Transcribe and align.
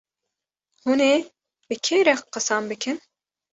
hûnê 0.83 1.13
bi 1.67 1.75
kê 1.85 1.99
re 2.05 2.15
qisan 2.33 2.63
bikin. 2.69 2.97